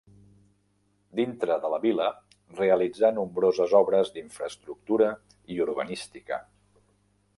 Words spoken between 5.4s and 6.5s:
i urbanística.